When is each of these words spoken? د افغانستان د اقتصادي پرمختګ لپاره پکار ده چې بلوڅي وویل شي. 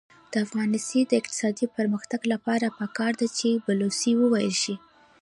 د 0.31 0.33
افغانستان 0.45 1.01
د 1.07 1.11
اقتصادي 1.21 1.65
پرمختګ 1.77 2.21
لپاره 2.33 2.75
پکار 2.79 3.13
ده 3.19 3.27
چې 3.37 3.49
بلوڅي 3.65 4.11
وویل 4.17 4.55
شي. 4.63 4.75